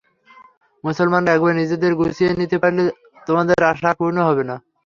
মুসলমানরা 0.83 1.31
একবার 1.33 1.53
নিজেদেরকে 1.55 1.99
গুছিয়ে 1.99 2.31
নিতে 2.41 2.57
পারলে 2.61 2.83
তোমাদের 3.27 3.57
আশা 3.71 3.87
আর 3.91 3.97
পূর্ণ 3.99 4.17
হবে 4.27 4.43
না। 4.49 4.55